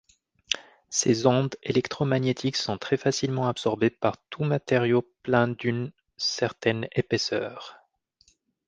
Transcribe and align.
Ces 0.89 1.27
ondes 1.27 1.55
électromagnétiques 1.61 2.55
sont 2.57 2.79
très 2.79 2.97
facilement 2.97 3.47
absorbées 3.47 3.91
par 3.91 4.15
tout 4.31 4.43
matériau 4.43 5.07
plein 5.21 5.47
d'une 5.49 5.91
certaine 6.17 6.87
épaisseur. 6.93 7.77